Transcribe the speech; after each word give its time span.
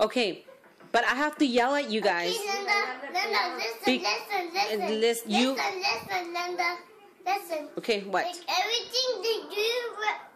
Okay, 0.00 0.44
but 0.92 1.04
I 1.04 1.14
have 1.14 1.36
to 1.38 1.46
yell 1.46 1.74
at 1.74 1.90
you 1.90 2.00
guys. 2.00 2.30
Okay, 2.34 2.48
Linda, 2.48 2.80
Linda, 3.12 3.42
listen, 3.56 3.84
Be- 3.84 3.98
listen, 3.98 4.54
listen. 4.54 4.80
and 4.80 5.00
lis- 5.00 5.22
you- 5.26 5.52
Listen, 5.52 5.76
listen, 5.78 6.22
Linda. 6.34 6.76
Listen. 7.26 7.68
Okay, 7.78 8.00
what? 8.08 8.24
Like 8.24 8.42
everything 8.48 9.08
they 9.22 9.38
do 9.54 9.70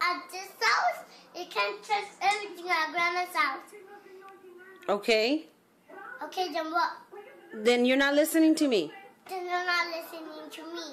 at 0.01 0.21
this 0.31 0.49
house, 0.61 0.99
you 1.35 1.45
can't 1.49 1.81
trust 1.83 2.11
everything 2.21 2.69
at 2.69 2.91
Grandma's 2.93 3.35
house. 3.35 3.59
Okay, 4.87 5.47
Okay, 6.23 6.53
then 6.53 6.71
what? 6.71 6.91
then 7.53 7.85
you're 7.85 7.97
not 7.97 8.13
listening 8.13 8.53
to 8.55 8.67
me. 8.67 8.91
Then 9.27 9.45
you're 9.45 9.65
not 9.65 9.87
listening 9.89 10.49
to 10.51 10.61
me. 10.75 10.87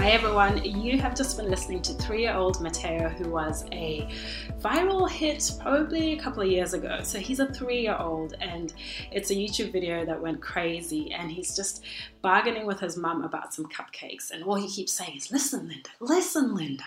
Hi 0.00 0.12
everyone, 0.12 0.64
you 0.64 0.98
have 0.98 1.14
just 1.14 1.36
been 1.36 1.50
listening 1.50 1.82
to 1.82 1.92
three 1.92 2.22
year 2.22 2.32
old 2.32 2.58
Mateo, 2.62 3.10
who 3.10 3.28
was 3.28 3.66
a 3.70 4.08
viral 4.58 5.06
hit 5.06 5.52
probably 5.60 6.14
a 6.14 6.22
couple 6.22 6.42
of 6.42 6.48
years 6.48 6.72
ago. 6.72 7.00
So 7.02 7.18
he's 7.18 7.38
a 7.38 7.52
three 7.52 7.82
year 7.82 7.98
old, 8.00 8.32
and 8.40 8.72
it's 9.12 9.30
a 9.30 9.34
YouTube 9.34 9.72
video 9.72 10.06
that 10.06 10.18
went 10.18 10.40
crazy, 10.40 11.12
and 11.12 11.30
he's 11.30 11.54
just 11.54 11.84
bargaining 12.22 12.64
with 12.64 12.80
his 12.80 12.96
mum 12.96 13.24
about 13.24 13.52
some 13.52 13.66
cupcakes. 13.66 14.30
And 14.30 14.42
all 14.42 14.54
he 14.54 14.68
keeps 14.68 14.94
saying 14.94 15.18
is, 15.18 15.30
Listen, 15.30 15.68
Linda, 15.68 15.90
listen, 16.00 16.54
Linda. 16.54 16.84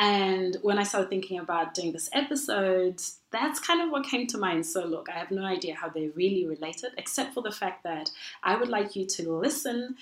And 0.00 0.56
when 0.62 0.78
I 0.78 0.84
started 0.84 1.10
thinking 1.10 1.40
about 1.40 1.74
doing 1.74 1.90
this 1.90 2.08
episode, 2.12 3.02
that's 3.32 3.58
kind 3.58 3.80
of 3.82 3.90
what 3.90 4.06
came 4.06 4.28
to 4.28 4.38
mind. 4.38 4.64
So, 4.64 4.84
look, 4.84 5.08
I 5.10 5.18
have 5.18 5.32
no 5.32 5.44
idea 5.44 5.74
how 5.74 5.88
they're 5.88 6.10
really 6.14 6.46
related, 6.46 6.92
except 6.96 7.34
for 7.34 7.42
the 7.42 7.50
fact 7.50 7.82
that 7.82 8.12
I 8.44 8.54
would 8.54 8.68
like 8.68 8.94
you 8.94 9.06
to 9.06 9.32
listen 9.32 9.96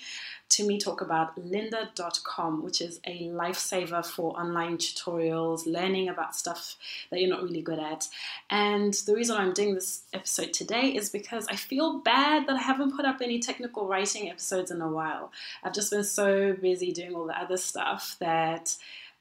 to 0.49 0.67
me 0.67 0.77
talk 0.77 1.01
about 1.01 1.35
lynda.com, 1.35 2.63
which 2.63 2.79
is 2.79 2.99
a 3.05 3.27
lifesaver 3.29 4.05
for 4.05 4.39
online 4.39 4.77
tutorials, 4.77 5.65
learning 5.65 6.09
about 6.09 6.35
stuff 6.35 6.75
that 7.09 7.19
you're 7.19 7.29
not 7.29 7.41
really 7.41 7.63
good 7.63 7.79
at. 7.79 8.07
And 8.51 8.93
the 8.93 9.15
reason 9.15 9.35
I'm 9.35 9.53
doing 9.53 9.73
this 9.73 10.03
episode 10.13 10.53
today 10.53 10.89
is 10.89 11.09
because 11.09 11.47
I 11.49 11.55
feel 11.55 11.99
bad 11.99 12.47
that 12.47 12.55
I 12.55 12.61
haven't 12.61 12.95
put 12.95 13.05
up 13.05 13.17
any 13.19 13.39
technical 13.39 13.87
writing 13.87 14.29
episodes 14.29 14.69
in 14.69 14.79
a 14.79 14.87
while. 14.87 15.31
I've 15.63 15.73
just 15.73 15.89
been 15.89 16.03
so 16.03 16.53
busy 16.53 16.91
doing 16.91 17.15
all 17.15 17.25
the 17.25 17.37
other 17.37 17.57
stuff 17.57 18.15
that 18.19 18.77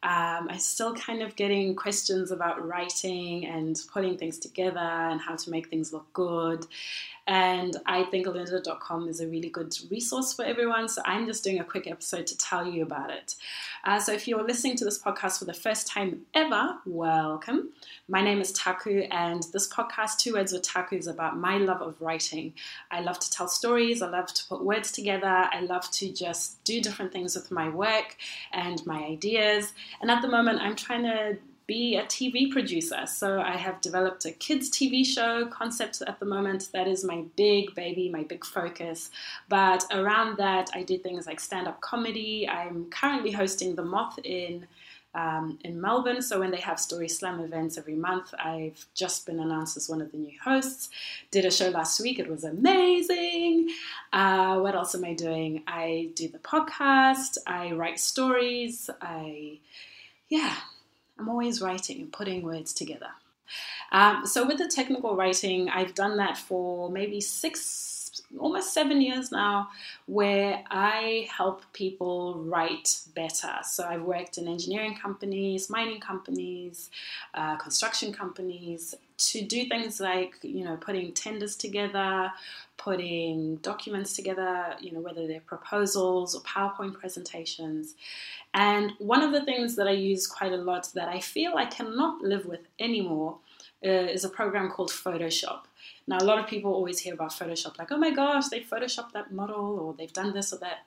um, 0.07 0.47
I'm 0.49 0.61
still 0.61 0.95
kind 0.95 1.21
of 1.21 1.35
getting 1.35 1.75
questions 1.75 2.31
about 2.31 2.65
writing 2.65 3.45
and 3.45 3.77
putting 3.93 4.17
things 4.17 4.39
together 4.39 4.79
and 4.79 5.21
how 5.21 5.35
to 5.35 5.51
make 5.51 5.69
things 5.69 5.93
look 5.93 6.07
good. 6.13 6.65
And 7.27 7.77
I 7.87 8.05
think 8.05 8.29
lynda.com 8.29 9.09
is 9.09 9.21
a 9.21 9.27
really 9.27 9.49
good 9.49 9.77
resource 9.91 10.33
for 10.33 10.45
everyone. 10.45 10.89
So 10.89 11.03
I'm 11.05 11.27
just 11.27 11.43
doing 11.43 11.59
a 11.59 11.65
quick 11.65 11.89
episode 11.89 12.29
to 12.29 12.39
tell 12.39 12.65
you 12.65 12.85
about 12.85 13.11
it. 13.11 13.35
Uh, 13.85 13.99
so 13.99 14.13
if 14.13 14.29
you're 14.29 14.45
listening 14.45 14.77
to 14.77 14.85
this 14.85 15.03
podcast 15.03 15.41
for 15.41 15.45
the 15.45 15.55
first 15.55 15.89
time 15.89 16.23
ever, 16.35 16.79
welcome. 16.87 17.71
My 18.09 18.23
name 18.23 18.41
is 18.41 18.53
Taku, 18.53 19.01
and 19.11 19.45
this 19.53 19.69
podcast, 19.69 20.19
Two 20.19 20.35
Words 20.35 20.53
with 20.53 20.63
Taku, 20.63 20.97
is 20.97 21.09
about 21.09 21.37
my 21.37 21.59
love 21.59 21.83
of 21.83 22.01
writing. 22.01 22.53
I 22.91 23.01
love 23.01 23.19
to 23.19 23.31
tell 23.31 23.49
stories, 23.49 24.03
I 24.03 24.09
love 24.09 24.33
to 24.33 24.45
put 24.49 24.65
words 24.65 24.93
together, 24.93 25.27
I 25.27 25.61
love 25.61 25.91
to 25.93 26.13
just 26.13 26.63
do 26.63 26.81
different 26.81 27.13
things 27.13 27.35
with 27.35 27.51
my 27.51 27.69
work 27.69 28.17
and 28.53 28.85
my 28.87 29.05
ideas. 29.05 29.73
And 30.01 30.11
at 30.11 30.23
the 30.23 30.29
moment, 30.29 30.61
I'm 30.61 30.77
trying 30.77 31.03
to 31.05 31.39
be 31.67 31.97
a 31.97 32.05
TV 32.05 32.51
producer. 32.51 33.07
So 33.07 33.41
I 33.41 33.57
have 33.57 33.81
developed 33.81 34.25
a 34.25 34.31
kids 34.31 34.71
TV 34.71 35.05
show 35.05 35.47
concept 35.47 36.01
at 36.07 36.21
the 36.21 36.27
moment. 36.27 36.69
That 36.73 36.87
is 36.87 37.05
my 37.05 37.25
big 37.37 37.75
baby, 37.75 38.09
my 38.09 38.23
big 38.23 38.45
focus. 38.45 39.11
But 39.49 39.85
around 39.91 40.37
that, 40.39 40.71
I 40.75 40.83
do 40.83 40.97
things 40.97 41.27
like 41.27 41.41
stand 41.41 41.67
up 41.67 41.81
comedy. 41.81 42.49
I'm 42.49 42.89
currently 42.91 43.33
hosting 43.33 43.75
The 43.75 43.83
Moth 43.83 44.19
in. 44.23 44.67
Um, 45.17 45.59
in 45.65 45.81
Melbourne, 45.81 46.21
so 46.21 46.39
when 46.41 46.51
they 46.51 46.61
have 46.61 46.79
Story 46.79 47.09
Slam 47.09 47.41
events 47.41 47.79
every 47.79 47.95
month, 47.95 48.35
I've 48.39 48.85
just 48.95 49.25
been 49.25 49.41
announced 49.41 49.77
as 49.79 49.89
one 49.89 50.03
of 50.03 50.13
the 50.13 50.19
new 50.19 50.39
hosts. 50.45 50.91
Did 51.31 51.47
a 51.47 51.51
show 51.51 51.71
last 51.71 51.99
week, 52.01 52.19
it 52.19 52.29
was 52.29 52.45
amazing. 52.45 53.71
Uh, 54.13 54.59
what 54.59 54.75
else 54.75 54.95
am 54.95 55.07
I 55.07 55.15
doing? 55.15 55.63
I 55.67 56.11
do 56.15 56.29
the 56.29 56.39
podcast, 56.39 57.39
I 57.47 57.73
write 57.73 57.99
stories, 57.99 58.91
I, 59.01 59.59
yeah, 60.29 60.55
I'm 61.19 61.31
always 61.31 61.63
writing 61.63 62.01
and 62.03 62.13
putting 62.13 62.43
words 62.43 62.75
together. 62.75 63.09
Um, 63.93 64.27
so 64.27 64.47
with 64.47 64.59
the 64.59 64.69
technical 64.69 65.17
writing, 65.17 65.71
I've 65.71 65.95
done 65.95 66.19
that 66.19 66.37
for 66.37 66.91
maybe 66.91 67.23
six, 67.23 67.61
almost 68.39 68.73
seven 68.73 69.01
years 69.01 69.33
now, 69.33 69.69
where 70.07 70.63
I 70.71 71.29
help 71.31 71.63
people 71.73 72.35
write 72.45 73.01
better. 73.15 73.53
So 73.65 73.85
I've 73.85 74.03
worked 74.03 74.39
in 74.39 74.49
engineering 74.49 74.97
companies, 74.97 75.71
mining 75.71 76.01
companies, 76.01 76.91
uh, 77.35 77.57
construction 77.57 78.13
companies 78.13 78.95
to 79.19 79.43
do 79.43 79.67
things 79.67 79.99
like 79.99 80.37
you 80.43 80.65
know 80.65 80.77
putting 80.77 81.13
tenders 81.13 81.57
together, 81.57 82.31
putting 82.77 83.57
documents 83.57 84.15
together, 84.15 84.75
you 84.81 84.93
know 84.93 85.01
whether 85.01 85.27
they're 85.27 85.41
proposals 85.41 86.35
or 86.35 86.43
PowerPoint 86.43 86.95
presentations. 86.95 87.95
And 88.55 88.93
one 88.99 89.23
of 89.23 89.33
the 89.33 89.45
things 89.45 89.77
that 89.77 89.87
I 89.87 89.93
use 89.93 90.27
quite 90.27 90.53
a 90.53 90.57
lot 90.57 90.89
that 90.95 91.09
I 91.09 91.21
feel 91.21 91.55
I 91.57 91.67
cannot 91.67 92.23
live 92.23 92.47
with 92.47 92.61
anymore 92.79 93.39
uh, 93.85 93.89
is 93.89 94.25
a 94.25 94.29
program 94.29 94.71
called 94.71 94.91
Photoshop. 94.91 95.61
Now, 96.07 96.19
a 96.19 96.25
lot 96.25 96.39
of 96.39 96.47
people 96.47 96.73
always 96.73 97.01
hear 97.01 97.15
about 97.15 97.31
Photoshop, 97.31 97.79
like, 97.79 97.91
oh 97.91 97.97
my 97.97 98.11
gosh, 98.11 98.49
they 98.49 98.61
photoshopped 98.61 99.13
that 99.13 99.33
model 99.33 99.79
or 99.81 99.95
they've 99.95 100.13
done 100.13 100.33
this 100.33 100.53
or 100.53 100.59
that. 100.59 100.87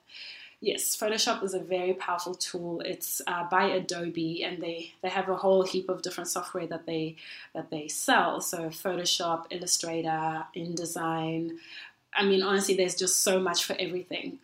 Yes, 0.62 0.97
Photoshop 0.97 1.41
is 1.44 1.53
a 1.53 1.59
very 1.59 1.94
powerful 1.94 2.35
tool. 2.35 2.81
It's 2.81 3.22
uh, 3.28 3.46
by 3.50 3.66
Adobe, 3.66 4.44
and 4.44 4.62
they, 4.62 4.94
they 5.02 5.07
have 5.07 5.30
a 5.30 5.35
whole 5.38 5.63
heap 5.63 5.88
of 5.88 6.02
different 6.02 6.30
software 6.30 6.68
that 6.68 6.85
they 6.85 7.16
that 7.53 7.69
they 7.69 7.88
sell. 7.88 8.41
So 8.41 8.68
Photoshop, 8.68 9.46
Illustrator, 9.52 10.44
InDesign. 10.56 11.57
I 12.13 12.25
mean, 12.25 12.44
honestly, 12.44 12.75
there's 12.75 12.96
just 12.96 13.22
so 13.22 13.40
much 13.40 13.63
for 13.63 13.75
everything. 13.80 14.40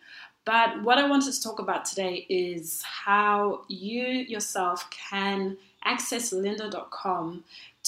But 0.46 0.82
what 0.84 0.96
I 0.96 1.06
wanted 1.08 1.34
to 1.34 1.42
talk 1.42 1.58
about 1.58 1.84
today 1.84 2.24
is 2.30 2.82
how 2.82 3.64
you 3.68 4.06
yourself 4.06 4.88
can 4.90 5.58
access 5.84 6.32
lynda.com 6.32 7.44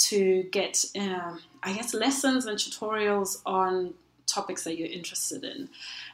to 0.06 0.44
get, 0.44 0.84
um, 0.98 1.40
I 1.62 1.72
guess, 1.72 1.94
lessons 1.94 2.46
and 2.46 2.58
tutorials 2.58 3.40
on 3.44 3.94
topics 4.26 4.64
that 4.64 4.76
you're 4.76 4.88
interested 4.88 5.42
in. 5.42 5.68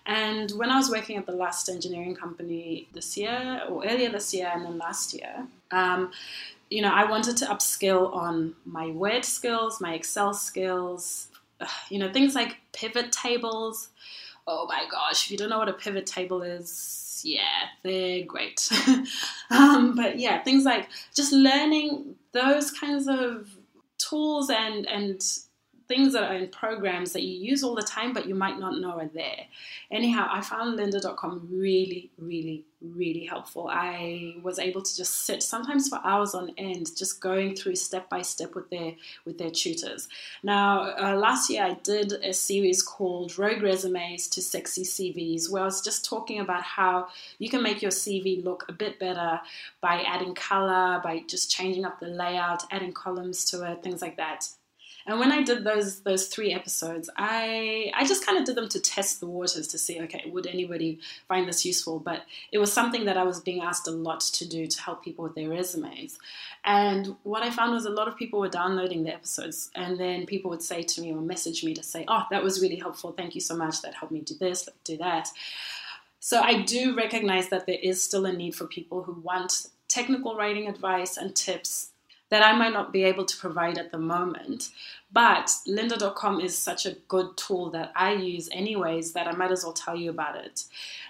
And 0.06 0.50
when 0.53 0.71
I 0.71 0.77
was 0.77 0.91
working 0.91 1.17
at 1.17 1.27
the 1.27 1.33
last 1.33 1.69
engineering 1.69 2.15
company 2.15 2.89
this 2.93 3.17
year, 3.17 3.62
or 3.69 3.84
earlier 3.84 4.11
this 4.11 4.33
year, 4.33 4.50
and 4.55 4.65
then 4.65 4.78
last 4.78 5.15
year, 5.15 5.47
um, 5.71 6.12
you 6.71 6.81
know, 6.83 6.93
I 6.93 7.05
wanted 7.11 7.37
to 7.39 7.47
upskill 7.47 8.15
on 8.15 8.55
my 8.65 8.89
Word 8.89 9.25
skills, 9.25 9.81
my 9.81 9.95
Excel 9.95 10.33
skills, 10.33 11.28
uh, 11.61 11.66
you 11.91 11.99
know, 11.99 12.12
things 12.12 12.34
like 12.34 12.59
pivot 12.72 13.12
tables. 13.12 13.89
Oh 14.47 14.66
my 14.66 14.84
gosh, 14.91 15.25
if 15.25 15.31
you 15.31 15.37
don't 15.37 15.51
know 15.51 15.59
what 15.59 15.69
a 15.69 15.75
pivot 15.75 16.06
table 16.06 16.43
is, 16.43 17.21
yeah, 17.25 17.69
they're 17.83 18.25
great. 18.25 18.69
um, 19.51 19.95
but 19.97 20.19
yeah, 20.19 20.43
things 20.43 20.65
like 20.65 20.89
just 21.15 21.33
learning 21.33 22.16
those 22.33 22.71
kinds 22.71 23.09
of 23.09 23.53
tools 23.99 24.50
and 24.50 24.87
and 24.87 25.21
things 25.87 26.12
that 26.15 26.31
are 26.31 26.34
in 26.34 26.49
programs 26.49 27.12
that 27.12 27.22
you 27.22 27.39
use 27.39 27.62
all 27.62 27.75
the 27.75 27.83
time 27.83 28.12
but 28.12 28.27
you 28.27 28.34
might 28.34 28.59
not 28.59 28.78
know 28.81 28.99
are 28.99 29.11
there. 29.12 29.47
Anyhow, 29.91 30.28
I 30.31 30.41
found 30.41 30.78
lynda.com 30.78 31.49
really, 31.50 32.11
really, 32.19 32.65
really 32.81 33.25
helpful. 33.25 33.69
I 33.71 34.37
was 34.43 34.59
able 34.59 34.83
to 34.83 34.97
just 34.97 35.27
sit 35.27 35.43
sometimes 35.43 35.89
for 35.89 36.00
hours 36.05 36.34
on 36.34 36.53
end 36.56 36.97
just 36.97 37.21
going 37.21 37.55
through 37.55 37.77
step 37.77 38.09
by 38.09 38.22
step 38.22 38.55
with 38.55 38.71
their 38.71 38.95
with 39.25 39.39
their 39.39 39.50
tutors. 39.50 40.09
Now, 40.43 40.95
uh, 40.97 41.17
last 41.17 41.50
year 41.50 41.65
I 41.65 41.75
did 41.83 42.12
a 42.12 42.33
series 42.33 42.83
called 42.83 43.39
Rogue 43.39 43.62
Resumes 43.62 44.28
to 44.28 44.43
Sexy 44.43 44.83
CVs 44.83 45.51
where 45.51 45.62
I 45.62 45.66
was 45.66 45.83
just 45.83 46.05
talking 46.05 46.41
about 46.41 46.62
how 46.62 47.09
you 47.39 47.49
can 47.49 47.62
make 47.62 47.83
your 47.83 47.91
CV 47.91 48.43
look 48.43 48.65
a 48.69 48.72
bit 48.72 48.99
better 48.99 49.41
by 49.80 50.03
adding 50.03 50.34
color, 50.34 51.01
by 51.03 51.22
just 51.28 51.51
changing 51.51 51.84
up 51.84 52.01
the 52.01 52.07
layout, 52.07 52.65
adding 52.71 52.92
columns 52.92 53.45
to 53.47 53.71
it, 53.71 53.83
things 53.83 54.03
like 54.03 54.16
that. 54.16 54.48
And 55.06 55.18
when 55.18 55.33
I 55.33 55.42
did 55.42 55.65
those 55.65 56.01
those 56.01 56.28
three 56.28 56.53
episodes, 56.53 57.10
I 57.16 57.92
I 57.95 58.06
just 58.06 58.24
kind 58.24 58.39
of 58.39 58.45
did 58.45 58.56
them 58.56 58.68
to 58.71 58.80
test 58.80 59.21
the 59.21 59.27
waters 59.27 59.68
to 59.68 59.78
see, 59.78 60.01
okay, 60.03 60.30
would 60.30 60.47
anybody 60.47 60.98
find 61.28 61.47
this 61.47 61.65
useful? 61.65 61.98
But 61.98 62.22
it 62.53 62.59
was 62.59 62.72
something 62.72 63.04
that 63.04 63.18
I 63.18 63.24
was 63.24 63.41
being 63.41 63.62
asked 63.62 63.86
a 63.86 63.91
lot 63.91 64.21
to 64.21 64.48
do 64.48 64.66
to 64.66 64.83
help 64.83 65.04
people 65.04 65.24
with 65.24 65.34
their 65.34 65.51
resumes. 65.51 66.18
And 66.65 67.16
what 67.22 67.42
I 67.42 67.51
found 67.51 67.72
was 67.72 67.84
a 67.84 67.91
lot 67.91 68.09
of 68.09 68.16
people 68.16 68.41
were 68.41 68.48
downloading 68.48 69.04
the 69.04 69.15
episodes, 69.15 69.71
and 69.74 69.98
then 69.98 70.24
people 70.24 70.51
would 70.51 70.62
say 70.62 70.83
to 70.83 71.01
me 71.03 71.12
or 71.12 71.21
message 71.21 71.62
me 71.65 71.74
to 71.74 71.83
say, 71.83 72.04
"Oh, 72.09 72.24
that 72.30 72.42
was 72.42 72.62
really 72.62 72.77
helpful. 72.77 73.12
Thank 73.12 73.34
you 73.34 73.42
so 73.42 73.54
much. 73.54 73.83
That 73.83 73.95
helped 73.95 74.12
me 74.12 74.21
do 74.21 74.34
this, 74.34 74.68
do 74.84 74.97
that." 74.98 75.28
So 76.21 76.41
I 76.41 76.62
do 76.62 76.97
recognize 76.97 77.51
that 77.51 77.66
there 77.66 77.78
is 77.83 78.03
still 78.03 78.24
a 78.24 78.33
need 78.33 78.54
for 78.54 78.66
people 78.66 79.03
who 79.03 79.12
want 79.12 79.66
technical 79.89 80.34
writing 80.34 80.66
advice 80.68 81.18
and 81.18 81.36
tips 81.36 81.91
that 82.34 82.45
I 82.45 82.53
might 82.53 82.72
not 82.72 82.92
be 82.92 83.04
able 83.04 83.25
to 83.25 83.36
provide 83.36 83.78
at 83.78 83.92
the 83.92 83.98
moment. 83.98 84.71
But 85.13 85.53
lynda.com 85.69 86.41
is 86.41 86.59
such 86.59 86.84
a 86.84 86.97
good 87.07 87.36
tool 87.36 87.71
that 87.71 87.92
I 87.95 88.15
use 88.15 88.48
anyways 88.51 89.13
that 89.13 89.28
I 89.28 89.36
might 89.36 89.53
as 89.53 89.63
well 89.63 89.72
tell 89.72 89.95
you 89.95 90.10
about 90.10 90.34
it. 90.34 90.65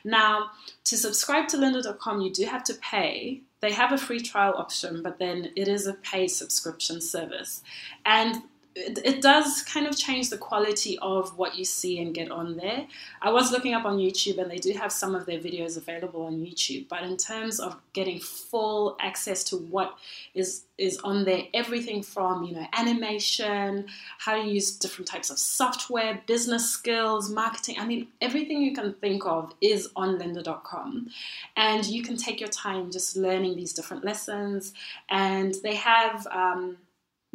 Now, 0.05 0.51
to 0.85 0.99
subscribe 0.99 1.49
to 1.49 1.57
lynda.com, 1.57 2.21
you 2.21 2.31
do 2.31 2.45
have 2.45 2.63
to 2.65 2.75
pay. 2.75 3.41
They 3.61 3.73
have 3.73 3.91
a 3.91 3.97
free 3.97 4.21
trial 4.21 4.53
option, 4.59 5.03
but 5.03 5.19
then 5.19 5.51
it 5.57 5.67
is 5.67 5.87
a 5.87 5.95
paid 5.95 6.29
subscription 6.29 7.01
service. 7.01 7.63
And 8.05 8.43
it, 8.77 8.99
it 9.05 9.23
does 9.23 9.63
kind 9.63 9.87
of 9.87 9.97
change 9.97 10.31
the 10.31 10.39
quality 10.39 10.99
of 10.99 11.39
what 11.39 11.57
you 11.57 11.65
see 11.65 12.01
and 12.01 12.15
get 12.15 12.31
on 12.31 12.57
there. 12.57 12.87
I 13.23 13.31
was 13.31 13.53
looking 13.53 13.73
up 13.73 13.85
on 13.85 13.99
YouTube 13.99 14.39
and 14.39 14.51
they 14.51 14.57
do 14.57 14.73
have 14.73 14.91
some 14.91 15.15
of 15.15 15.27
their 15.27 15.39
videos 15.39 15.77
available 15.77 16.23
on 16.23 16.41
YouTube, 16.41 16.89
but 16.89 17.03
in 17.03 17.17
terms 17.17 17.61
of 17.61 17.77
getting 17.93 18.19
full 18.19 18.97
access 19.01 19.45
to 19.45 19.57
what 19.57 19.97
is 20.35 20.65
is 20.77 20.99
on 21.05 21.25
there, 21.25 21.45
everything 21.55 22.03
from 22.03 22.43
you 22.43 22.53
know 22.53 22.67
animation, 22.73 23.87
how 24.19 24.35
to 24.35 24.43
use 24.43 24.77
different 24.77 25.07
types 25.07 25.31
of 25.31 25.39
software, 25.39 26.21
business 26.27 26.69
skills, 26.69 27.31
marketing. 27.31 27.77
I 27.79 27.87
mean, 27.87 28.09
everything 28.21 28.61
you 28.61 28.75
can 28.75 28.95
think 28.95 29.25
of 29.25 29.55
is 29.61 29.89
on 29.95 30.19
lynda.com, 30.19 31.11
and 31.57 31.87
you 31.87 32.03
can 32.03 32.17
take 32.17 32.41
your 32.41 32.49
time 32.49 32.91
just 32.91 33.17
learning 33.17 33.55
these 33.55 33.73
different 33.73 34.05
lessons. 34.05 34.73
And 35.09 35.55
they 35.63 35.77
have 35.77 36.27
um, 36.27 36.79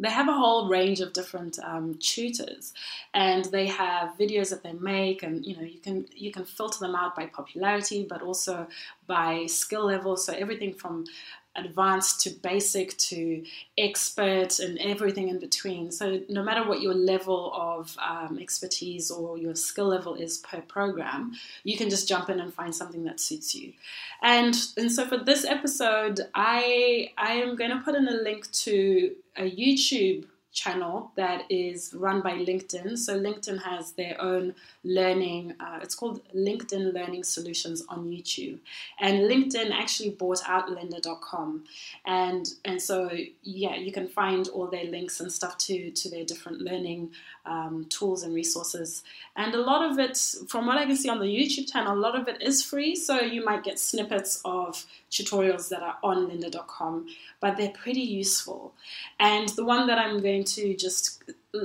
they 0.00 0.10
have 0.10 0.28
a 0.28 0.32
whole 0.32 0.66
range 0.66 1.00
of 1.00 1.12
different 1.12 1.58
um, 1.62 1.94
tutors 2.00 2.72
and 3.12 3.44
they 3.46 3.66
have 3.66 4.16
videos 4.18 4.48
that 4.48 4.62
they 4.62 4.72
make 4.72 5.22
and 5.22 5.44
you 5.44 5.54
know 5.56 5.62
you 5.62 5.78
can 5.78 6.06
you 6.14 6.32
can 6.32 6.44
filter 6.44 6.80
them 6.80 6.94
out 6.94 7.14
by 7.14 7.26
popularity 7.26 8.06
but 8.08 8.22
also 8.22 8.66
by 9.06 9.44
skill 9.46 9.86
level. 9.86 10.16
So 10.16 10.32
everything 10.32 10.72
from 10.74 11.04
advanced 11.56 12.20
to 12.20 12.30
basic 12.30 12.96
to 12.96 13.44
expert 13.76 14.58
and 14.60 14.78
everything 14.78 15.28
in 15.28 15.38
between. 15.38 15.90
So, 15.90 16.20
no 16.28 16.42
matter 16.42 16.66
what 16.66 16.80
your 16.80 16.94
level 16.94 17.52
of 17.54 17.96
um, 17.98 18.38
expertise 18.40 19.10
or 19.10 19.36
your 19.38 19.54
skill 19.54 19.86
level 19.86 20.14
is 20.14 20.38
per 20.38 20.60
program, 20.60 21.32
you 21.64 21.76
can 21.76 21.90
just 21.90 22.08
jump 22.08 22.30
in 22.30 22.40
and 22.40 22.52
find 22.52 22.74
something 22.74 23.04
that 23.04 23.20
suits 23.20 23.54
you. 23.54 23.72
And 24.22 24.56
and 24.76 24.90
so 24.92 25.06
for 25.06 25.18
this 25.18 25.44
episode, 25.44 26.20
I 26.34 27.12
I 27.16 27.32
am 27.32 27.56
going 27.56 27.70
to 27.70 27.78
put 27.78 27.94
in 27.94 28.06
a 28.08 28.12
link 28.12 28.50
to 28.52 29.14
a 29.36 29.50
YouTube 29.50 30.26
channel 30.52 31.12
that 31.16 31.44
is 31.48 31.94
run 31.94 32.20
by 32.20 32.32
LinkedIn. 32.32 32.98
So 32.98 33.18
LinkedIn 33.18 33.62
has 33.62 33.92
their 33.92 34.20
own 34.20 34.54
learning. 34.84 35.54
Uh, 35.60 35.78
it's 35.82 35.94
called 35.94 36.20
LinkedIn 36.34 36.92
Learning 36.92 37.22
Solutions 37.22 37.84
on 37.88 38.06
YouTube, 38.06 38.58
and 38.98 39.30
LinkedIn 39.30 39.70
actually 39.70 40.10
bought 40.10 40.40
out 40.46 40.68
Lynda.com, 40.68 41.64
and 42.06 42.54
and 42.64 42.80
so 42.80 43.10
yeah, 43.42 43.76
you 43.76 43.92
can 43.92 44.08
find 44.08 44.48
all 44.48 44.66
their 44.66 44.84
links 44.84 45.20
and 45.20 45.32
stuff 45.32 45.56
to 45.58 45.90
to 45.90 46.10
their 46.10 46.24
different 46.24 46.60
learning 46.60 47.10
um, 47.46 47.86
tools 47.88 48.22
and 48.22 48.34
resources. 48.34 49.02
And 49.36 49.54
a 49.54 49.60
lot 49.60 49.90
of 49.90 49.98
it, 49.98 50.16
from 50.48 50.66
what 50.66 50.78
I 50.78 50.86
can 50.86 50.96
see 50.96 51.08
on 51.08 51.20
the 51.20 51.26
YouTube 51.26 51.70
channel, 51.70 51.94
a 51.94 51.98
lot 51.98 52.18
of 52.18 52.28
it 52.28 52.42
is 52.42 52.62
free. 52.62 52.94
So 52.94 53.20
you 53.20 53.44
might 53.44 53.64
get 53.64 53.78
snippets 53.78 54.40
of 54.44 54.84
tutorials 55.10 55.68
that 55.70 55.82
are 55.82 55.98
on 56.02 56.28
lynda.com, 56.28 57.06
but 57.40 57.56
they're 57.56 57.70
pretty 57.70 58.00
useful. 58.00 58.72
And 59.18 59.48
the 59.50 59.64
one 59.64 59.86
that 59.88 59.98
I'm 59.98 60.20
going 60.40 60.44
to 60.46 60.76
just 60.76 61.22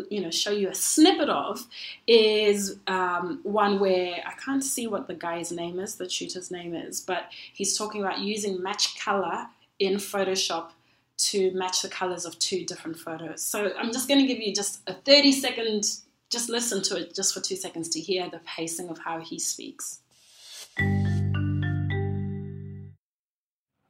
you 0.09 0.21
know 0.21 0.31
show 0.31 0.51
you 0.51 0.69
a 0.69 0.75
snippet 0.75 1.29
of 1.29 1.65
is 2.07 2.77
um, 2.87 3.39
one 3.43 3.79
where 3.79 4.21
I 4.25 4.33
can't 4.33 4.63
see 4.63 4.87
what 4.87 5.07
the 5.07 5.15
guy's 5.15 5.51
name 5.51 5.79
is, 5.79 5.95
the 5.95 6.07
tutor's 6.07 6.51
name 6.51 6.75
is, 6.75 6.99
but 6.99 7.29
he's 7.53 7.77
talking 7.77 8.01
about 8.01 8.19
using 8.19 8.61
match 8.61 8.99
color 8.99 9.47
in 9.79 9.95
Photoshop 9.95 10.71
to 11.17 11.51
match 11.51 11.81
the 11.81 11.87
colors 11.87 12.25
of 12.25 12.37
two 12.39 12.65
different 12.65 12.97
photos. 12.97 13.41
So 13.41 13.71
I'm 13.77 13.93
just 13.93 14.07
going 14.09 14.19
to 14.19 14.27
give 14.27 14.39
you 14.39 14.53
just 14.53 14.81
a 14.87 14.93
30 14.93 15.31
second, 15.31 15.85
just 16.29 16.49
listen 16.49 16.81
to 16.83 16.97
it 16.97 17.15
just 17.15 17.33
for 17.33 17.39
two 17.39 17.55
seconds 17.55 17.87
to 17.89 18.01
hear 18.01 18.29
the 18.29 18.41
pacing 18.45 18.89
of 18.89 18.97
how 18.97 19.21
he 19.21 19.39
speaks. 19.39 19.99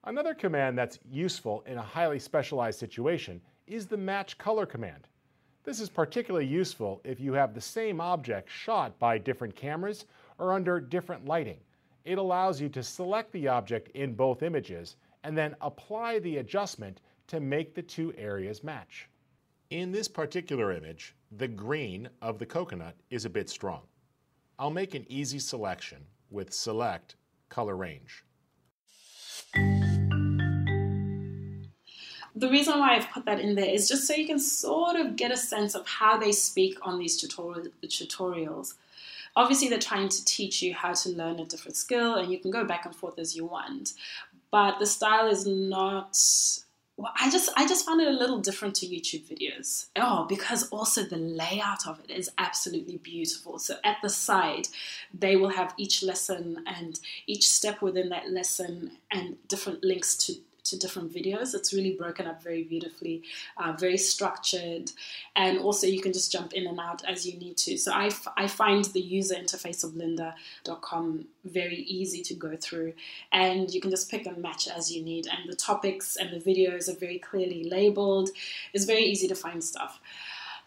Another 0.04 0.36
command 0.36 0.78
that's 0.78 1.00
useful 1.10 1.64
in 1.66 1.80
a 1.80 1.82
highly 1.82 2.20
specialized 2.20 2.78
situation 2.78 3.42
is 3.68 3.88
the 3.88 3.98
match 3.98 4.38
color 4.38 4.66
command. 4.66 5.08
This 5.64 5.80
is 5.80 5.90
particularly 5.90 6.46
useful 6.46 7.02
if 7.04 7.20
you 7.20 7.34
have 7.34 7.54
the 7.54 7.62
same 7.62 8.00
object 8.00 8.50
shot 8.50 8.98
by 9.00 9.18
different 9.18 9.56
cameras 9.56 10.06
or 10.38 10.54
under 10.54 10.80
different 10.80 11.26
lighting. 11.26 11.58
It 12.04 12.20
allows 12.20 12.62
you 12.62 12.70
to 12.70 12.84
select 12.84 13.32
the 13.32 13.48
object 13.48 13.90
in 13.96 14.14
both 14.14 14.44
images 14.44 14.96
and 15.24 15.36
then 15.36 15.56
apply 15.62 16.20
the 16.20 16.38
adjustment 16.38 17.02
to 17.28 17.40
make 17.40 17.74
the 17.74 17.82
two 17.82 18.14
areas 18.16 18.64
match. 18.64 19.10
In 19.72 19.92
this 19.92 20.08
particular 20.08 20.72
image, 20.72 21.16
the 21.32 21.48
green 21.48 22.08
of 22.22 22.38
the 22.38 22.46
coconut 22.46 22.96
is 23.10 23.26
a 23.26 23.30
bit 23.30 23.50
strong. 23.50 23.82
I'll 24.60 24.70
make 24.70 24.94
an 24.94 25.06
easy 25.10 25.40
selection 25.40 26.06
with 26.30 26.54
Select 26.54 27.16
Color 27.50 27.76
Range. 27.76 28.24
The 32.36 32.50
reason 32.50 32.80
why 32.80 32.96
I've 32.96 33.10
put 33.10 33.26
that 33.26 33.40
in 33.40 33.56
there 33.56 33.70
is 33.70 33.88
just 33.88 34.06
so 34.06 34.14
you 34.14 34.28
can 34.28 34.40
sort 34.40 34.98
of 34.98 35.16
get 35.16 35.32
a 35.32 35.38
sense 35.38 35.74
of 35.74 35.88
how 35.88 36.18
they 36.18 36.32
speak 36.32 36.78
on 36.82 37.00
these 37.00 37.18
tutorial, 37.18 37.68
tutorials. 37.84 38.74
Obviously, 39.38 39.70
they're 39.70 39.80
trying 39.80 40.10
to 40.10 40.26
teach 40.26 40.62
you 40.62 40.74
how 40.74 40.94
to 40.94 41.10
learn 41.10 41.40
a 41.40 41.46
different 41.46 41.78
skill, 41.78 42.16
and 42.16 42.32
you 42.32 42.40
can 42.40 42.52
go 42.52 42.66
back 42.66 42.86
and 42.86 42.96
forth 42.96 43.20
as 43.20 43.36
you 43.36 43.46
want. 43.46 43.94
But 44.52 44.80
the 44.80 44.86
style 44.86 45.28
is 45.28 45.46
not 45.46 46.18
well, 46.98 47.12
I 47.20 47.30
just 47.30 47.50
I 47.58 47.68
just 47.68 47.86
found 47.86 48.00
it 48.00 48.08
a 48.08 48.12
little 48.12 48.40
different 48.40 48.76
to 48.76 48.86
YouTube 48.86 49.24
videos. 49.24 49.88
Oh, 49.98 50.26
because 50.30 50.70
also 50.70 51.04
the 51.04 51.18
layout 51.18 51.86
of 51.88 52.00
it 52.00 52.10
is 52.10 52.32
absolutely 52.38 52.98
beautiful. 52.98 53.60
So 53.60 53.76
at 53.84 53.98
the 54.02 54.10
side, 54.10 54.70
they 55.14 55.36
will 55.36 55.50
have 55.50 55.74
each 55.78 56.04
lesson 56.04 56.64
and 56.66 57.00
each 57.28 57.50
step 57.50 57.82
within 57.82 58.10
that 58.10 58.32
lesson 58.32 58.92
and 59.12 59.38
different 59.50 59.84
links 59.84 60.16
to 60.26 60.36
to 60.66 60.78
different 60.78 61.14
videos. 61.14 61.54
It's 61.54 61.74
really 61.74 61.94
broken 61.94 62.28
up 62.28 62.44
very 62.44 62.64
beautifully, 62.64 63.24
uh, 63.58 63.74
very 63.74 63.98
structured, 63.98 64.92
and 65.36 65.60
also 65.60 65.88
you 65.88 66.02
can 66.02 66.14
just 66.14 66.32
jump 66.32 66.54
in 66.54 66.68
and 66.68 66.80
out 66.80 67.04
as 67.06 67.26
you 67.26 67.38
need 67.40 67.58
to. 67.58 67.78
So 67.78 67.92
I, 67.92 68.08
f- 68.08 68.28
I 68.36 68.48
find 68.48 68.86
the 68.86 69.02
user 69.02 69.36
interface 69.36 69.84
of 69.84 69.92
lynda.com 69.92 71.26
very 71.46 71.78
easy 71.78 72.22
to 72.24 72.34
go 72.34 72.56
through, 72.56 72.94
and 73.32 73.72
you 73.74 73.82
can 73.82 73.92
just 73.92 74.10
pick 74.10 74.26
and 74.26 74.38
match 74.38 74.68
as 74.68 74.92
you 74.92 75.04
need. 75.04 75.28
And 75.28 75.50
the 75.50 75.56
topics 75.56 76.16
and 76.16 76.30
the 76.32 76.40
videos 76.40 76.90
are 76.90 76.98
very 76.98 77.20
clearly 77.20 77.64
labeled. 77.64 78.30
It's 78.74 78.86
very 78.86 79.04
easy 79.04 79.28
to 79.28 79.36
find 79.36 79.64
stuff. 79.64 80.00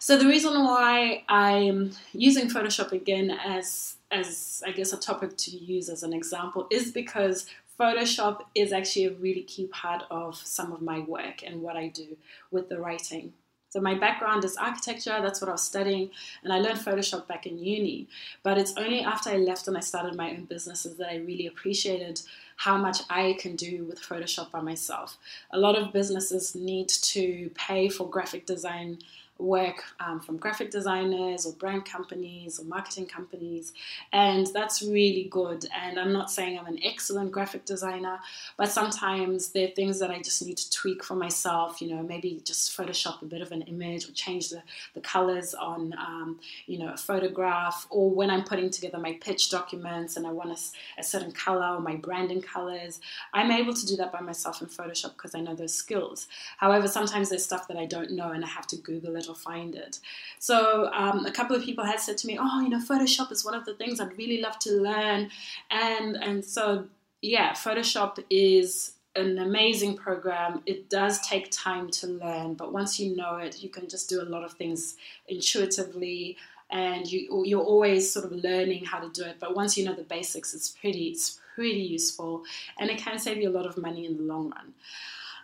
So 0.01 0.17
the 0.17 0.27
reason 0.27 0.53
why 0.63 1.23
I'm 1.27 1.91
using 2.13 2.49
Photoshop 2.49 2.93
again 2.93 3.31
as 3.31 3.95
as 4.11 4.63
I 4.65 4.71
guess 4.71 4.91
a 4.91 4.97
topic 4.97 5.37
to 5.37 5.51
use 5.51 5.87
as 5.89 6.01
an 6.03 6.13
example 6.13 6.67
is 6.71 6.91
because 6.91 7.45
Photoshop 7.79 8.41
is 8.53 8.73
actually 8.73 9.05
a 9.05 9.13
really 9.13 9.43
key 9.43 9.67
part 9.67 10.03
of 10.11 10.35
some 10.35 10.73
of 10.73 10.81
my 10.81 10.99
work 10.99 11.43
and 11.45 11.61
what 11.61 11.77
I 11.77 11.87
do 11.87 12.17
with 12.51 12.67
the 12.67 12.79
writing. 12.79 13.33
So 13.69 13.79
my 13.79 13.93
background 13.93 14.43
is 14.43 14.57
architecture, 14.57 15.19
that's 15.21 15.41
what 15.41 15.47
I 15.47 15.51
was 15.51 15.61
studying, 15.61 16.09
and 16.43 16.51
I 16.51 16.57
learned 16.57 16.79
Photoshop 16.79 17.27
back 17.27 17.45
in 17.45 17.59
uni. 17.59 18.07
But 18.41 18.57
it's 18.57 18.75
only 18.77 19.01
after 19.01 19.29
I 19.29 19.37
left 19.37 19.67
and 19.67 19.77
I 19.77 19.81
started 19.81 20.15
my 20.15 20.31
own 20.31 20.45
businesses 20.45 20.97
that 20.97 21.11
I 21.11 21.17
really 21.17 21.45
appreciated 21.45 22.19
how 22.57 22.77
much 22.77 23.01
I 23.11 23.37
can 23.39 23.55
do 23.55 23.85
with 23.85 24.01
Photoshop 24.01 24.51
by 24.51 24.61
myself. 24.61 25.17
A 25.51 25.59
lot 25.59 25.77
of 25.77 25.93
businesses 25.93 26.55
need 26.55 26.89
to 26.89 27.51
pay 27.53 27.89
for 27.89 28.09
graphic 28.09 28.47
design 28.47 28.99
work 29.39 29.83
um, 29.99 30.19
from 30.19 30.37
graphic 30.37 30.69
designers 30.69 31.45
or 31.45 31.53
brand 31.53 31.85
companies 31.85 32.59
or 32.59 32.65
marketing 32.65 33.05
companies, 33.05 33.73
and 34.11 34.47
that's 34.47 34.81
really 34.81 35.23
good. 35.31 35.65
And 35.75 35.97
I'm 35.97 36.11
not 36.11 36.29
saying 36.29 36.59
I'm 36.59 36.67
an 36.67 36.79
excellent 36.83 37.31
graphic 37.31 37.65
designer, 37.65 38.19
but 38.57 38.69
sometimes 38.69 39.49
there 39.49 39.67
are 39.67 39.71
things 39.71 39.99
that 39.99 40.11
I 40.11 40.21
just 40.21 40.45
need 40.45 40.57
to 40.57 40.69
tweak 40.69 41.03
for 41.03 41.15
myself. 41.15 41.81
You 41.81 41.95
know, 41.95 42.03
maybe 42.03 42.41
just 42.43 42.77
Photoshop 42.77 43.21
a 43.21 43.25
bit 43.25 43.41
of 43.41 43.51
an 43.51 43.61
image 43.63 44.07
or 44.07 44.11
change 44.11 44.49
the, 44.49 44.61
the 44.93 45.01
colors 45.01 45.53
on, 45.53 45.93
um, 45.97 46.39
you 46.67 46.77
know, 46.77 46.93
a 46.93 46.97
photograph, 46.97 47.87
or 47.89 48.09
when 48.09 48.29
I'm 48.29 48.43
putting 48.43 48.69
together 48.69 48.97
my 48.97 49.13
pitch 49.21 49.49
documents 49.49 50.17
and 50.17 50.27
I 50.27 50.31
want 50.31 50.51
a, 50.51 50.99
a 50.99 51.03
certain 51.03 51.31
color 51.31 51.75
or 51.75 51.79
my 51.79 51.95
branding 51.95 52.41
colors, 52.41 52.99
I'm 53.33 53.51
able 53.51 53.73
to 53.73 53.85
do 53.85 53.95
that 53.97 54.11
by 54.11 54.19
myself 54.19 54.61
in 54.61 54.67
Photoshop 54.67 55.13
because 55.13 55.33
I 55.33 55.39
know 55.39 55.55
those 55.55 55.73
skills. 55.73 56.27
However, 56.57 56.87
sometimes 56.87 57.29
there's 57.29 57.43
stuff 57.43 57.67
that 57.69 57.77
I 57.77 57.85
don't 57.85 58.11
know 58.11 58.31
and 58.31 58.43
I 58.43 58.47
have 58.47 58.67
to 58.67 58.75
Google 58.75 59.15
it 59.15 59.28
find 59.35 59.75
it. 59.75 59.99
So 60.39 60.89
um, 60.93 61.25
a 61.25 61.31
couple 61.31 61.55
of 61.55 61.63
people 61.63 61.83
had 61.85 61.99
said 61.99 62.17
to 62.19 62.27
me, 62.27 62.37
"Oh, 62.39 62.61
you 62.61 62.69
know, 62.69 62.79
Photoshop 62.79 63.31
is 63.31 63.45
one 63.45 63.53
of 63.53 63.65
the 63.65 63.73
things 63.73 63.99
I'd 63.99 64.17
really 64.17 64.41
love 64.41 64.59
to 64.59 64.71
learn," 64.71 65.29
and 65.71 66.15
and 66.15 66.43
so 66.43 66.85
yeah, 67.21 67.51
Photoshop 67.51 68.23
is 68.29 68.93
an 69.15 69.39
amazing 69.39 69.97
program. 69.97 70.61
It 70.65 70.89
does 70.89 71.19
take 71.27 71.49
time 71.51 71.89
to 71.91 72.07
learn, 72.07 72.53
but 72.53 72.71
once 72.71 72.99
you 72.99 73.15
know 73.15 73.37
it, 73.37 73.61
you 73.61 73.69
can 73.69 73.87
just 73.89 74.09
do 74.09 74.21
a 74.21 74.23
lot 74.23 74.43
of 74.43 74.53
things 74.53 74.95
intuitively 75.27 76.37
and 76.71 77.11
you 77.11 77.43
you're 77.45 77.63
always 77.63 78.11
sort 78.11 78.25
of 78.25 78.31
learning 78.31 78.85
how 78.85 78.99
to 78.99 79.09
do 79.09 79.27
it. 79.27 79.37
But 79.39 79.55
once 79.55 79.77
you 79.77 79.85
know 79.85 79.93
the 79.93 80.03
basics, 80.03 80.53
it's 80.53 80.69
pretty 80.69 81.07
it's 81.07 81.39
pretty 81.55 81.81
useful 81.81 82.43
and 82.79 82.89
it 82.89 82.99
can 82.99 83.19
save 83.19 83.37
you 83.37 83.49
a 83.49 83.51
lot 83.51 83.65
of 83.65 83.77
money 83.77 84.05
in 84.05 84.17
the 84.17 84.23
long 84.23 84.51
run. 84.51 84.73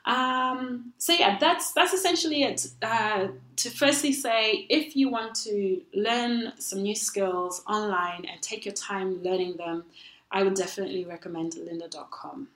Um, 0.06 0.94
so 0.98 1.14
yeah, 1.14 1.38
that's 1.40 1.72
that's 1.74 1.94
essentially 1.94 2.44
it. 2.44 2.68
Uh, 2.82 3.28
to 3.58 3.70
firstly 3.70 4.14
say, 4.14 4.68
if 4.70 4.96
you 4.96 5.10
want 5.10 5.36
to 5.44 5.82
learn 5.94 6.54
some 6.60 6.84
new 6.84 6.96
skills 6.96 7.64
online 7.68 8.26
and 8.32 8.42
take 8.42 8.66
your 8.66 8.74
time 8.74 9.24
learning 9.24 9.58
them, 9.58 9.86
I 10.32 10.44
would 10.44 10.54
definitely 10.54 11.06
recommend 11.06 11.54
lynda.com. 11.54 12.50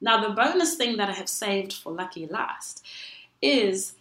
Now, 0.00 0.26
the 0.26 0.34
bonus 0.34 0.76
thing 0.76 0.96
that 0.96 1.10
I 1.10 1.12
have 1.12 1.28
saved 1.28 1.74
for 1.74 1.92
Lucky 1.92 2.26
Last 2.26 2.84
is 3.42 3.94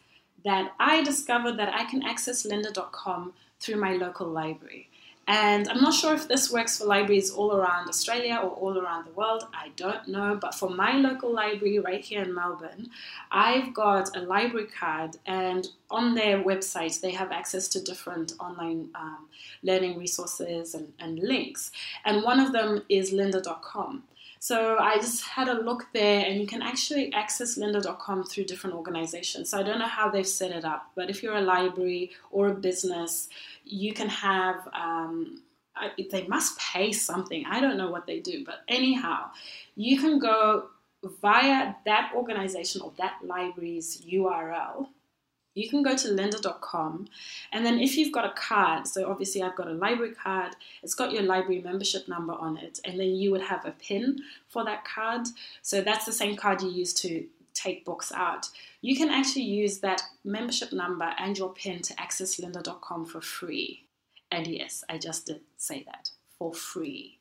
that 0.46 0.74
I 0.80 1.04
discovered 1.04 1.58
that 1.58 1.74
I 1.74 1.84
can 1.86 2.04
access 2.04 2.46
lynda.com 2.46 3.34
through 3.60 3.76
my 3.76 3.94
local 3.94 4.28
library. 4.28 4.89
And 5.30 5.70
I'm 5.70 5.80
not 5.80 5.94
sure 5.94 6.16
if 6.16 6.28
this 6.28 6.52
works 6.52 6.80
for 6.80 6.86
libraries 6.86 7.30
all 7.30 7.56
around 7.56 7.88
Australia 7.88 8.40
or 8.42 8.50
all 8.50 8.80
around 8.80 9.06
the 9.06 9.12
world. 9.12 9.44
I 9.54 9.70
don't 9.76 10.08
know. 10.08 10.36
But 10.42 10.56
for 10.56 10.72
my 10.72 10.94
local 10.94 11.32
library 11.32 11.78
right 11.78 12.04
here 12.04 12.24
in 12.24 12.34
Melbourne, 12.34 12.90
I've 13.30 13.72
got 13.72 14.18
a 14.18 14.22
library 14.22 14.66
card, 14.66 15.18
and 15.28 15.68
on 15.92 16.16
their 16.16 16.44
website, 16.44 17.00
they 17.00 17.12
have 17.12 17.32
access 17.32 17.68
to 17.70 17.80
different 17.80 18.34
online 18.40 18.90
um, 18.96 19.28
learning 19.62 20.00
resources 20.00 20.74
and, 20.74 20.94
and 21.00 21.20
links. 21.20 21.72
And 22.06 22.24
one 22.24 22.40
of 22.40 22.52
them 22.52 22.82
is 22.90 23.14
lynda.com. 23.14 24.06
So 24.40 24.78
I 24.80 24.96
just 24.96 25.24
had 25.24 25.50
a 25.50 25.62
look 25.62 25.88
there, 25.94 26.26
and 26.26 26.40
you 26.40 26.48
can 26.48 26.62
actually 26.62 27.12
access 27.14 27.58
lynda.com 27.58 28.24
through 28.24 28.46
different 28.46 28.76
organizations. 28.76 29.50
So 29.50 29.60
I 29.60 29.64
don't 29.64 29.80
know 29.80 29.88
how 29.88 30.10
they've 30.10 30.26
set 30.26 30.52
it 30.52 30.64
up, 30.64 30.92
but 30.96 31.10
if 31.10 31.22
you're 31.22 31.36
a 31.36 31.42
library 31.42 32.12
or 32.32 32.48
a 32.48 32.56
business, 32.56 33.30
you 33.66 33.94
can 33.94 34.10
have. 34.10 34.68
Um, 34.74 35.44
they 36.12 36.28
must 36.28 36.60
pay 36.60 36.92
something. 36.92 37.46
I 37.50 37.62
don't 37.62 37.78
know 37.78 37.90
what 37.90 38.06
they 38.06 38.20
do, 38.20 38.44
but 38.46 38.64
anyhow, 38.68 39.30
you 39.76 39.98
can 39.98 40.20
go 40.20 40.68
via 41.22 41.74
that 41.86 42.12
organization 42.14 42.82
or 42.82 42.92
that 42.98 43.20
library's 43.24 44.02
URL 44.02 44.88
you 45.56 45.70
can 45.70 45.84
go 45.84 45.96
to 45.96 46.08
lynda.com 46.10 47.08
and 47.52 47.66
then 47.66 47.80
if 47.80 47.98
you've 47.98 48.14
got 48.14 48.26
a 48.26 48.34
card, 48.34 48.88
so 48.88 49.10
obviously 49.10 49.42
I've 49.42 49.56
got 49.56 49.68
a 49.68 49.74
library 49.74 50.14
card, 50.14 50.56
it's 50.84 50.94
got 50.94 51.12
your 51.12 51.24
library 51.24 51.62
membership 51.62 52.08
number 52.08 52.34
on 52.34 52.58
it, 52.58 52.80
and 52.86 53.00
then 53.00 53.16
you 53.16 53.32
would 53.32 53.42
have 53.42 53.66
a 53.66 53.72
PIN 53.72 54.20
for 54.48 54.64
that 54.66 54.86
card. 54.86 55.28
So 55.62 55.82
that's 55.82 56.06
the 56.06 56.14
same 56.14 56.36
card 56.36 56.62
you 56.62 56.70
use 56.70 56.94
to 56.96 57.26
take 57.54 57.86
books 57.86 58.12
out. 58.14 58.48
You 58.82 58.96
can 58.96 59.10
actually 59.10 59.44
use 59.44 59.80
that 59.80 60.02
membership 60.24 60.72
number 60.72 61.14
and 61.18 61.38
your 61.38 61.54
PIN 61.54 61.82
to 61.84 62.00
access 62.00 62.40
lynda.com 62.40 63.06
for 63.06 63.22
free. 63.22 63.86
And 64.32 64.48
yes, 64.48 64.84
I 64.90 64.98
just 64.98 65.26
did 65.26 65.42
say 65.58 65.84
that 65.86 66.12
for 66.38 66.54
free. 66.54 67.18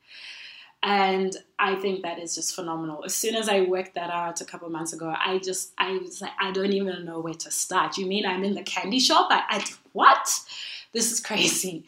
And 0.82 1.36
I 1.58 1.74
think 1.74 2.02
that 2.02 2.18
is 2.18 2.34
just 2.34 2.54
phenomenal. 2.54 3.04
As 3.04 3.14
soon 3.14 3.34
as 3.34 3.48
I 3.48 3.62
worked 3.62 3.94
that 3.94 4.10
out 4.10 4.40
a 4.40 4.44
couple 4.44 4.68
months 4.70 4.92
ago, 4.92 5.12
I 5.16 5.38
just, 5.38 5.72
I 5.76 5.98
was 5.98 6.22
like, 6.22 6.30
I 6.40 6.52
don't 6.52 6.72
even 6.72 7.04
know 7.04 7.18
where 7.20 7.34
to 7.34 7.50
start. 7.50 7.98
You 7.98 8.06
mean 8.06 8.24
I'm 8.24 8.44
in 8.44 8.54
the 8.54 8.62
candy 8.62 9.00
shop? 9.00 9.28
I, 9.30 9.42
I 9.48 9.64
what? 9.92 10.28
This 10.92 11.10
is 11.10 11.20
crazy. 11.24 11.84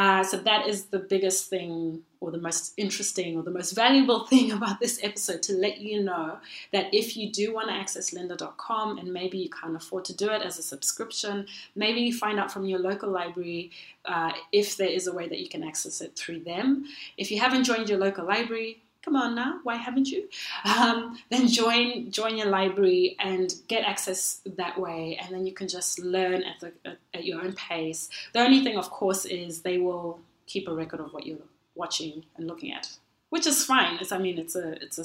Uh, 0.00 0.24
so 0.24 0.38
that 0.38 0.66
is 0.66 0.84
the 0.86 0.98
biggest 0.98 1.50
thing, 1.50 2.00
or 2.20 2.30
the 2.30 2.38
most 2.38 2.72
interesting, 2.78 3.36
or 3.36 3.42
the 3.42 3.50
most 3.50 3.72
valuable 3.72 4.26
thing 4.30 4.50
about 4.50 4.80
this 4.80 4.98
episode 5.02 5.42
to 5.42 5.52
let 5.52 5.78
you 5.78 6.02
know 6.02 6.38
that 6.72 6.86
if 6.94 7.18
you 7.18 7.30
do 7.30 7.52
want 7.52 7.68
to 7.68 7.74
access 7.74 8.12
lynda.com 8.12 8.96
and 8.96 9.12
maybe 9.12 9.36
you 9.36 9.50
can't 9.50 9.76
afford 9.76 10.02
to 10.06 10.16
do 10.16 10.30
it 10.30 10.40
as 10.40 10.58
a 10.58 10.62
subscription, 10.62 11.46
maybe 11.76 12.00
you 12.00 12.16
find 12.16 12.40
out 12.40 12.50
from 12.50 12.64
your 12.64 12.78
local 12.78 13.10
library 13.10 13.72
uh, 14.06 14.32
if 14.52 14.78
there 14.78 14.88
is 14.88 15.06
a 15.06 15.12
way 15.12 15.28
that 15.28 15.38
you 15.38 15.50
can 15.50 15.62
access 15.62 16.00
it 16.00 16.16
through 16.16 16.40
them. 16.40 16.86
If 17.18 17.30
you 17.30 17.38
haven't 17.38 17.64
joined 17.64 17.90
your 17.90 17.98
local 17.98 18.24
library, 18.24 18.80
come 19.02 19.16
on 19.16 19.34
now, 19.34 19.60
why 19.62 19.76
haven't 19.76 20.08
you? 20.08 20.28
Um, 20.64 21.18
then 21.30 21.48
join 21.48 22.10
join 22.10 22.36
your 22.36 22.48
library 22.48 23.16
and 23.18 23.54
get 23.68 23.84
access 23.84 24.40
that 24.56 24.78
way, 24.78 25.18
and 25.20 25.34
then 25.34 25.46
you 25.46 25.52
can 25.52 25.68
just 25.68 25.98
learn 25.98 26.42
at, 26.42 26.60
the, 26.60 26.96
at, 27.14 27.24
your 27.24 27.42
own 27.42 27.54
pace. 27.54 28.08
The 28.32 28.40
only 28.40 28.62
thing, 28.62 28.76
of 28.76 28.90
course, 28.90 29.24
is 29.24 29.62
they 29.62 29.78
will 29.78 30.20
keep 30.46 30.68
a 30.68 30.74
record 30.74 31.00
of 31.00 31.12
what 31.12 31.26
you're 31.26 31.38
watching 31.74 32.24
and 32.36 32.46
looking 32.46 32.72
at, 32.72 32.90
which 33.30 33.46
is 33.46 33.64
fine. 33.64 33.98
It's, 34.00 34.12
I 34.12 34.18
mean, 34.18 34.38
it's 34.38 34.56
a 34.56 34.72
it's 34.82 34.98
a 34.98 35.04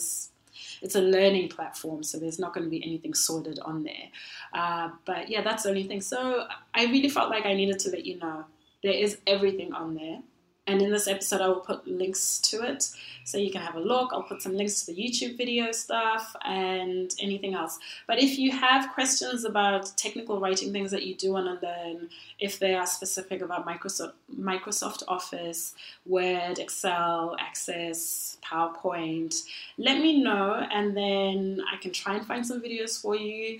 it's 0.82 0.96
a 0.96 1.02
learning 1.02 1.50
platform, 1.50 2.04
so 2.04 2.18
there's 2.18 2.40
not 2.40 2.54
going 2.54 2.64
to 2.64 2.70
be 2.70 2.84
anything 2.84 3.14
sorted 3.14 3.60
on 3.60 3.84
there. 3.84 4.10
Uh, 4.54 4.90
but 5.06 5.30
yeah, 5.30 5.42
that's 5.42 5.64
the 5.64 5.70
only 5.70 5.84
thing. 5.84 6.02
So 6.02 6.48
I 6.74 6.86
really 6.86 7.10
felt 7.10 7.30
like 7.30 7.46
I 7.46 7.54
needed 7.54 7.80
to 7.80 7.90
let 7.92 8.06
you 8.06 8.20
know 8.20 8.46
there 8.84 8.94
is 8.94 9.18
everything 9.26 9.74
on 9.74 9.96
there. 9.96 10.20
And 10.68 10.82
in 10.82 10.92
this 10.92 11.08
episode, 11.08 11.42
I 11.42 11.48
will 11.48 11.60
put 11.60 11.88
links 11.88 12.40
to 12.40 12.64
it 12.64 12.90
so 13.24 13.38
you 13.38 13.52
can 13.52 13.62
have 13.62 13.76
a 13.76 13.80
look. 13.80 14.12
I'll 14.12 14.24
put 14.24 14.42
some 14.42 14.58
links 14.58 14.82
to 14.82 14.94
the 14.94 15.00
YouTube 15.00 15.38
video 15.38 15.72
stuff 15.72 16.36
and 16.44 17.14
anything 17.20 17.54
else. 17.54 17.78
But 18.08 18.18
if 18.18 18.40
you 18.40 18.52
have 18.52 18.92
questions 18.94 19.46
about 19.46 19.96
technical 19.96 20.40
writing 20.40 20.72
things 20.72 20.90
that 20.90 21.04
you 21.04 21.14
do 21.14 21.34
want 21.34 21.62
to 21.62 21.68
learn, 21.68 22.10
if 22.40 22.58
they 22.58 22.74
are 22.74 22.88
specific 22.88 23.42
about 23.42 23.68
Microsoft, 23.68 24.14
Microsoft 24.36 25.04
Office, 25.08 25.76
Word, 26.08 26.58
Excel, 26.58 27.36
Access, 27.40 28.38
PowerPoint, 28.44 29.44
let 29.78 30.00
me 30.00 30.24
know 30.24 30.68
and 30.72 30.98
then 30.98 31.62
I 31.72 31.78
can 31.78 31.92
try 31.92 32.16
and 32.16 32.26
find 32.26 32.46
some 32.46 32.60
videos 32.60 33.00
for 33.00 33.16
you. 33.16 33.60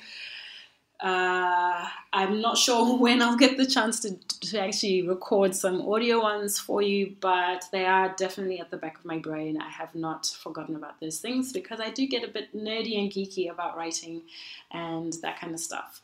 Uh, 1.06 1.88
I'm 2.14 2.42
not 2.42 2.58
sure 2.58 2.98
when 3.00 3.22
I'll 3.22 3.38
get 3.38 3.58
the 3.58 3.66
chance 3.68 4.00
to, 4.00 4.16
to 4.50 4.60
actually 4.60 5.08
record 5.08 5.54
some 5.54 5.88
audio 5.88 6.20
ones 6.20 6.58
for 6.58 6.82
you, 6.82 7.16
but 7.22 7.66
they 7.72 7.86
are 7.86 8.16
definitely 8.18 8.60
at 8.60 8.72
the 8.72 8.78
back 8.78 8.98
of 8.98 9.06
my 9.06 9.20
brain. 9.20 9.62
I 9.62 9.70
have 9.70 9.94
not 9.94 10.26
forgotten 10.26 10.76
about 10.76 11.00
those 11.00 11.20
things 11.20 11.54
because 11.54 11.80
I 11.80 11.92
do 11.92 12.08
get 12.08 12.24
a 12.24 12.28
bit 12.28 12.56
nerdy 12.56 12.98
and 12.98 13.12
geeky 13.12 13.52
about 13.52 13.78
writing 13.78 14.24
and 14.72 15.14
that 15.22 15.40
kind 15.40 15.54
of 15.54 15.60
stuff. 15.60 16.02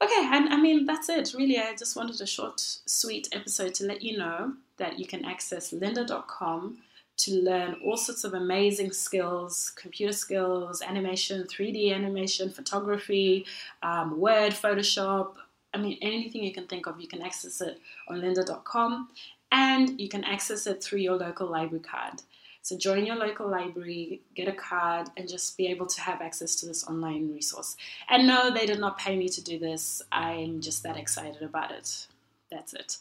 Okay, 0.00 0.30
and 0.32 0.50
I 0.50 0.56
mean, 0.56 0.86
that's 0.86 1.08
it. 1.08 1.34
Really, 1.36 1.58
I 1.58 1.74
just 1.74 1.96
wanted 1.96 2.20
a 2.20 2.26
short, 2.26 2.60
sweet 2.60 3.28
episode 3.32 3.74
to 3.74 3.86
let 3.86 4.02
you 4.02 4.18
know 4.18 4.54
that 4.76 5.00
you 5.00 5.06
can 5.06 5.24
access 5.24 5.72
lynda.com 5.72 6.78
to 7.18 7.42
learn 7.42 7.76
all 7.84 7.96
sorts 7.96 8.24
of 8.24 8.34
amazing 8.34 8.92
skills 8.92 9.70
computer 9.76 10.12
skills, 10.12 10.82
animation, 10.82 11.44
3D 11.44 11.94
animation, 11.94 12.50
photography, 12.50 13.46
um, 13.82 14.18
Word, 14.18 14.52
Photoshop. 14.52 15.34
I 15.74 15.78
mean, 15.78 15.98
anything 16.02 16.42
you 16.42 16.52
can 16.52 16.66
think 16.66 16.86
of, 16.86 17.00
you 17.00 17.08
can 17.08 17.22
access 17.22 17.60
it 17.60 17.80
on 18.08 18.20
lynda.com 18.20 19.08
and 19.50 20.00
you 20.00 20.08
can 20.08 20.24
access 20.24 20.66
it 20.66 20.82
through 20.82 21.00
your 21.00 21.16
local 21.16 21.46
library 21.46 21.82
card. 21.82 22.22
So 22.62 22.78
join 22.78 23.04
your 23.04 23.16
local 23.16 23.48
library, 23.48 24.20
get 24.36 24.46
a 24.46 24.52
card, 24.52 25.08
and 25.16 25.28
just 25.28 25.56
be 25.56 25.66
able 25.66 25.86
to 25.86 26.00
have 26.00 26.22
access 26.22 26.54
to 26.56 26.66
this 26.66 26.86
online 26.86 27.32
resource. 27.32 27.76
And 28.08 28.26
no, 28.26 28.52
they 28.52 28.66
did 28.66 28.78
not 28.78 28.98
pay 28.98 29.16
me 29.16 29.28
to 29.30 29.42
do 29.42 29.58
this. 29.58 30.00
I'm 30.12 30.60
just 30.60 30.84
that 30.84 30.96
excited 30.96 31.42
about 31.42 31.72
it. 31.72 32.06
That's 32.52 32.72
it. 32.72 32.98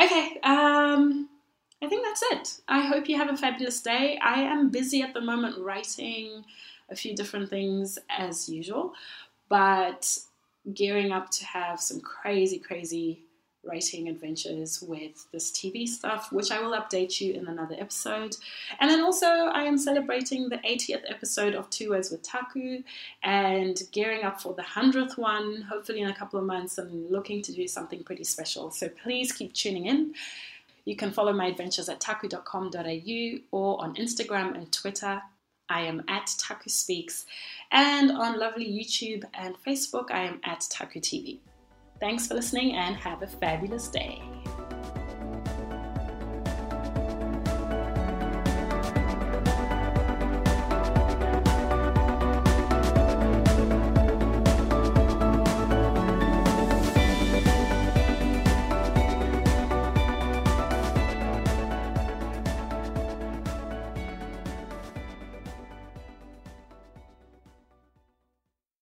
Okay, 0.00 0.38
um, 0.44 1.28
I 1.84 1.86
think 1.86 2.06
that's 2.06 2.22
it. 2.22 2.60
I 2.66 2.80
hope 2.80 3.10
you 3.10 3.18
have 3.18 3.28
a 3.28 3.36
fabulous 3.36 3.82
day. 3.82 4.18
I 4.22 4.40
am 4.40 4.70
busy 4.70 5.02
at 5.02 5.12
the 5.12 5.20
moment 5.20 5.58
writing 5.58 6.42
a 6.88 6.96
few 6.96 7.14
different 7.14 7.50
things 7.50 7.98
as 8.08 8.48
usual, 8.48 8.94
but 9.50 10.18
gearing 10.72 11.12
up 11.12 11.28
to 11.32 11.44
have 11.44 11.78
some 11.78 12.00
crazy, 12.00 12.58
crazy 12.58 13.20
writing 13.62 14.08
adventures 14.08 14.80
with 14.80 15.26
this 15.30 15.50
TV 15.50 15.86
stuff, 15.86 16.32
which 16.32 16.50
I 16.50 16.58
will 16.62 16.72
update 16.72 17.20
you 17.20 17.34
in 17.34 17.48
another 17.48 17.76
episode. 17.78 18.34
And 18.80 18.90
then 18.90 19.02
also, 19.02 19.26
I 19.26 19.64
am 19.64 19.76
celebrating 19.76 20.48
the 20.48 20.58
80th 20.58 21.02
episode 21.06 21.54
of 21.54 21.68
Two 21.68 21.90
Words 21.90 22.10
with 22.10 22.22
Taku 22.22 22.82
and 23.22 23.82
gearing 23.92 24.24
up 24.24 24.40
for 24.40 24.54
the 24.54 24.62
100th 24.62 25.18
one, 25.18 25.60
hopefully 25.62 26.00
in 26.00 26.08
a 26.08 26.14
couple 26.14 26.38
of 26.38 26.46
months. 26.46 26.78
I'm 26.78 27.10
looking 27.10 27.42
to 27.42 27.52
do 27.52 27.68
something 27.68 28.02
pretty 28.04 28.24
special. 28.24 28.70
So 28.70 28.88
please 28.88 29.32
keep 29.32 29.52
tuning 29.52 29.84
in. 29.84 30.14
You 30.84 30.96
can 30.96 31.12
follow 31.12 31.32
my 31.32 31.46
adventures 31.46 31.88
at 31.88 32.00
taku.com.au 32.00 33.38
or 33.50 33.82
on 33.82 33.94
Instagram 33.94 34.56
and 34.56 34.70
Twitter. 34.72 35.22
I 35.68 35.80
am 35.82 36.02
at 36.08 36.34
Taku 36.38 36.68
Speaks. 36.68 37.26
And 37.70 38.10
on 38.10 38.38
lovely 38.38 38.66
YouTube 38.66 39.24
and 39.34 39.56
Facebook, 39.66 40.10
I 40.10 40.24
am 40.24 40.40
at 40.44 40.66
Taku 40.70 41.00
TV. 41.00 41.38
Thanks 42.00 42.26
for 42.26 42.34
listening 42.34 42.74
and 42.74 42.96
have 42.96 43.22
a 43.22 43.26
fabulous 43.26 43.88
day. 43.88 44.22